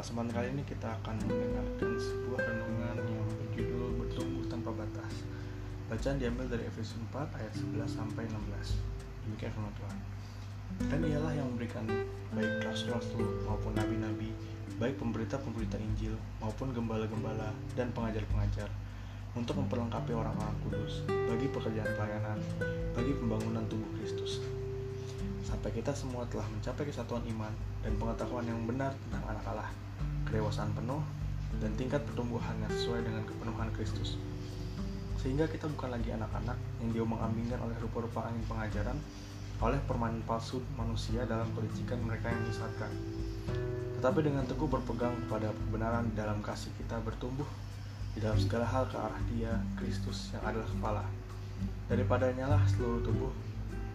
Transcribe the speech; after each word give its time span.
kali 0.00 0.48
ini 0.56 0.64
kita 0.64 0.96
akan 1.04 1.12
mendengarkan 1.28 1.92
sebuah 2.00 2.40
renungan 2.40 3.04
yang 3.04 3.26
berjudul 3.36 4.00
Bertumbuh 4.00 4.48
Tanpa 4.48 4.72
Batas. 4.72 5.28
Bacaan 5.92 6.16
diambil 6.16 6.48
dari 6.48 6.64
Efesus 6.64 6.96
4 7.12 7.28
ayat 7.36 7.52
11 7.52 7.84
sampai 7.84 8.24
16. 8.24 8.80
Demikian 9.28 9.52
firman 9.52 9.68
Tuhan. 9.76 9.98
Dan 10.88 11.00
ialah 11.04 11.36
yang 11.36 11.52
memberikan 11.52 11.84
baik 12.32 12.64
rasul-rasul 12.64 13.44
maupun 13.44 13.76
nabi-nabi, 13.76 14.32
baik 14.80 14.96
pemberita-pemberita 14.96 15.76
Injil 15.76 16.16
maupun 16.40 16.72
gembala-gembala 16.72 17.52
dan 17.76 17.92
pengajar-pengajar 17.92 18.72
untuk 19.36 19.60
memperlengkapi 19.60 20.16
orang-orang 20.16 20.56
kudus 20.64 21.04
bagi 21.04 21.44
pekerjaan 21.52 21.92
pelayanan, 22.00 22.40
bagi 22.96 23.12
pembangunan 23.20 23.68
tubuh 23.68 24.00
Kristus. 24.00 24.40
Sampai 25.50 25.70
kita 25.74 25.90
semua 25.90 26.22
telah 26.30 26.46
mencapai 26.46 26.86
kesatuan 26.86 27.26
iman 27.26 27.52
dan 27.82 27.92
pengetahuan 27.98 28.46
yang 28.46 28.62
benar 28.64 28.94
tentang 29.10 29.34
anak 29.34 29.44
Allah 29.50 29.70
kedewasaan 30.30 30.70
penuh, 30.78 31.02
dan 31.58 31.74
tingkat 31.74 31.98
pertumbuhan 32.06 32.54
yang 32.62 32.70
sesuai 32.70 33.02
dengan 33.02 33.26
kepenuhan 33.26 33.68
Kristus. 33.74 34.14
Sehingga 35.18 35.50
kita 35.50 35.66
bukan 35.66 35.90
lagi 35.90 36.14
anak-anak 36.14 36.54
yang 36.78 36.90
diomong-ambingkan 36.94 37.58
oleh 37.60 37.76
rupa-rupa 37.82 38.30
angin 38.30 38.46
pengajaran 38.46 38.96
oleh 39.60 39.76
permainan 39.84 40.24
palsu 40.24 40.64
manusia 40.78 41.26
dalam 41.28 41.50
kelicikan 41.52 42.00
mereka 42.00 42.32
yang 42.32 42.40
menyesatkan. 42.46 42.90
Tetapi 44.00 44.24
dengan 44.24 44.48
teguh 44.48 44.70
berpegang 44.70 45.12
kepada 45.26 45.52
kebenaran 45.52 46.08
dalam 46.16 46.40
kasih 46.40 46.72
kita 46.80 46.96
bertumbuh 47.04 47.44
di 48.16 48.24
dalam 48.24 48.40
segala 48.40 48.64
hal 48.64 48.88
ke 48.88 48.96
arah 48.96 49.20
dia, 49.28 49.52
Kristus 49.76 50.32
yang 50.32 50.40
adalah 50.46 50.64
kepala. 50.64 51.04
Daripadanya 51.92 52.48
lah 52.48 52.62
seluruh 52.70 53.04
tubuh 53.04 53.34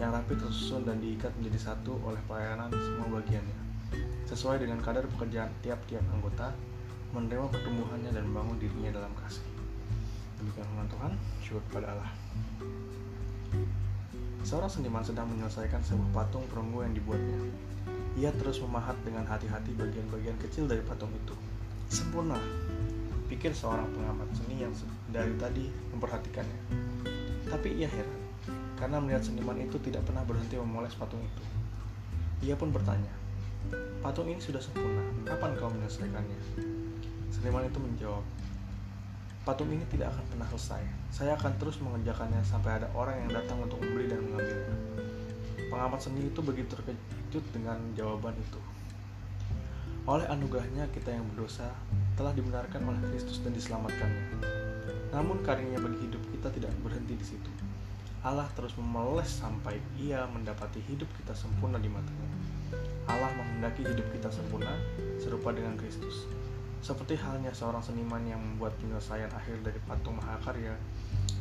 yang 0.00 0.16
rapi 0.16 0.32
tersusun 0.32 0.88
dan 0.88 0.96
diikat 0.98 1.30
menjadi 1.36 1.70
satu 1.70 2.00
oleh 2.02 2.18
pelayanan 2.24 2.72
semua 2.72 3.20
bagiannya 3.20 3.70
sesuai 4.30 4.62
dengan 4.62 4.78
kadar 4.78 5.02
pekerjaan 5.10 5.50
tiap-tiap 5.58 6.06
anggota, 6.14 6.54
menerima 7.10 7.50
pertumbuhannya 7.50 8.14
dan 8.14 8.22
membangun 8.30 8.62
dirinya 8.62 9.02
dalam 9.02 9.10
kasih. 9.18 9.42
Demikian 10.38 10.62
firman 10.70 10.86
Tuhan, 10.86 11.12
syukur 11.42 11.62
kepada 11.66 11.98
Allah. 11.98 12.10
Seorang 14.46 14.70
seniman 14.70 15.02
sedang 15.02 15.26
menyelesaikan 15.26 15.82
sebuah 15.82 16.10
patung 16.14 16.46
perunggu 16.46 16.86
yang 16.86 16.94
dibuatnya. 16.94 17.42
Ia 18.22 18.30
terus 18.38 18.62
memahat 18.62 18.94
dengan 19.02 19.26
hati-hati 19.26 19.74
bagian-bagian 19.74 20.38
kecil 20.38 20.70
dari 20.70 20.80
patung 20.86 21.10
itu. 21.10 21.34
Sempurna, 21.90 22.38
pikir 23.26 23.50
seorang 23.50 23.90
pengamat 23.90 24.30
seni 24.30 24.62
yang 24.62 24.70
dari 25.10 25.34
tadi 25.42 25.66
memperhatikannya. 25.90 26.60
Tapi 27.50 27.82
ia 27.82 27.90
heran, 27.90 28.20
karena 28.76 28.96
melihat 29.00 29.24
seniman 29.24 29.58
itu 29.60 29.76
tidak 29.84 30.04
pernah 30.08 30.24
berhenti 30.24 30.56
memoles 30.56 30.96
patung 30.96 31.20
itu. 31.20 31.44
Ia 32.48 32.56
pun 32.56 32.72
bertanya, 32.72 33.12
Patung 34.00 34.32
ini 34.32 34.40
sudah 34.40 34.58
sempurna, 34.58 35.04
kapan 35.28 35.52
kau 35.60 35.68
menyelesaikannya? 35.68 36.40
Seniman 37.28 37.68
itu 37.68 37.76
menjawab, 37.76 38.24
Patung 39.44 39.68
ini 39.68 39.84
tidak 39.92 40.16
akan 40.16 40.24
pernah 40.32 40.48
selesai. 40.52 40.82
Saya 41.12 41.36
akan 41.36 41.52
terus 41.60 41.76
mengerjakannya 41.84 42.40
sampai 42.40 42.80
ada 42.80 42.88
orang 42.96 43.24
yang 43.24 43.30
datang 43.36 43.60
untuk 43.60 43.80
membeli 43.80 44.08
dan 44.08 44.24
mengambilnya. 44.24 44.76
Pengamat 45.68 46.00
seni 46.00 46.28
itu 46.28 46.40
begitu 46.40 46.72
terkejut 46.72 47.44
dengan 47.52 47.76
jawaban 47.92 48.36
itu. 48.40 48.60
Oleh 50.08 50.24
anugerahnya 50.28 50.88
kita 50.92 51.12
yang 51.12 51.28
berdosa 51.36 51.72
telah 52.16 52.32
dibenarkan 52.32 52.84
oleh 52.88 53.00
Kristus 53.12 53.40
dan 53.44 53.52
diselamatkannya. 53.52 54.24
Namun 55.12 55.44
karyanya 55.44 55.80
bagi 55.80 56.08
hidup 56.08 56.22
kita 56.32 56.48
tidak 56.56 56.72
berhenti 56.80 57.14
di 57.16 57.26
situ. 57.36 57.50
Allah 58.20 58.44
terus 58.52 58.76
memeles 58.76 59.32
sampai 59.32 59.80
ia 59.96 60.28
mendapati 60.28 60.84
hidup 60.84 61.08
kita 61.16 61.32
sempurna 61.32 61.80
di 61.80 61.88
matanya. 61.88 62.28
Allah 63.08 63.32
menghendaki 63.32 63.80
hidup 63.80 64.04
kita 64.12 64.28
sempurna, 64.28 64.76
serupa 65.16 65.56
dengan 65.56 65.72
Kristus. 65.80 66.28
Seperti 66.84 67.16
halnya 67.16 67.48
seorang 67.56 67.80
seniman 67.80 68.20
yang 68.28 68.36
membuat 68.36 68.76
penyelesaian 68.76 69.32
akhir 69.32 69.64
dari 69.64 69.80
patung 69.88 70.20
mahakarya, 70.20 70.76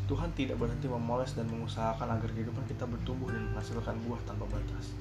Tuhan 0.08 0.32
tidak 0.40 0.56
berhenti 0.56 0.88
memoles 0.88 1.36
dan 1.36 1.52
mengusahakan 1.52 2.16
agar 2.16 2.32
kehidupan 2.32 2.64
kita 2.66 2.88
bertumbuh 2.88 3.28
dan 3.28 3.44
menghasilkan 3.52 4.00
buah 4.08 4.22
tanpa 4.24 4.48
batas. 4.48 4.96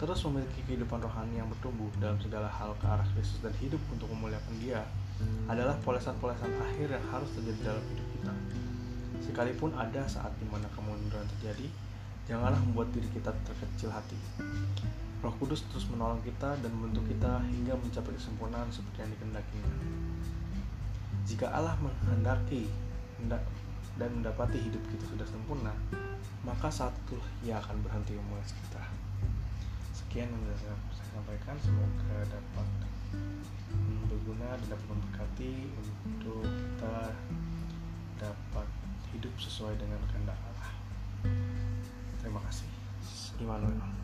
Terus 0.00 0.18
memiliki 0.26 0.64
kehidupan 0.66 0.98
rohani 0.98 1.38
yang 1.44 1.48
bertumbuh 1.52 1.92
dalam 2.00 2.16
segala 2.18 2.48
hal 2.48 2.72
ke 2.80 2.88
arah 2.88 3.06
Kristus 3.14 3.38
dan 3.44 3.52
hidup 3.60 3.78
untuk 3.92 4.08
memuliakan 4.10 4.56
Dia 4.64 4.82
adalah 5.46 5.76
polesan-polesan 5.84 6.50
akhir 6.58 6.88
yang 6.90 7.04
harus 7.12 7.30
terjadi 7.36 7.70
dalam 7.70 7.84
hidup 7.86 8.06
kita. 8.18 8.32
Sekalipun 9.22 9.70
ada 9.78 10.02
saat 10.10 10.34
di 10.42 10.46
mana 10.50 10.66
kemunduran 10.74 11.22
terjadi, 11.38 11.70
janganlah 12.26 12.58
membuat 12.66 12.90
diri 12.90 13.06
kita 13.14 13.30
terkecil 13.46 13.94
hati. 13.94 14.18
Roh 15.22 15.30
Kudus 15.38 15.62
terus 15.70 15.86
menolong 15.86 16.18
kita 16.26 16.58
dan 16.58 16.70
membentuk 16.74 17.06
kita 17.06 17.38
hingga 17.46 17.78
mencapai 17.78 18.10
kesempurnaan 18.18 18.66
seperti 18.74 19.06
yang 19.06 19.10
dikehendakinya. 19.14 19.70
Jika 21.22 21.46
Allah 21.54 21.78
menghendaki 21.78 22.66
dan 23.30 24.10
mendapati 24.18 24.58
hidup 24.58 24.82
kita 24.90 25.06
sudah 25.06 25.26
sempurna, 25.30 25.70
maka 26.42 26.66
saat 26.66 26.90
itu 27.06 27.14
Ia 27.46 27.62
akan 27.62 27.86
berhenti 27.86 28.18
memulai 28.18 28.42
kita. 28.42 28.82
Sekian 29.94 30.26
yang 30.26 30.42
saya 30.58 30.74
sampaikan, 31.14 31.54
semoga 31.62 32.26
dapat 32.26 32.68
berguna 34.10 34.58
dan 34.58 34.66
dapat 34.74 34.86
memberkati 34.90 35.52
untuk 35.78 36.41
sesuai 39.42 39.74
dengan 39.74 39.98
kehendak 40.06 40.38
Allah. 40.38 40.70
Terima 42.22 42.38
kasih. 42.46 42.70
Immanuel. 43.42 44.01